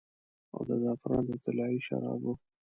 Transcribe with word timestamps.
او 0.53 0.61
د 0.67 0.71
زعفران 0.81 1.23
د 1.27 1.31
طلايي 1.45 1.79
شرابو 1.87 2.31